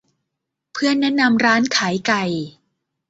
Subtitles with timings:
[0.73, 2.23] เพื่อนแนะนำร้านขายไก่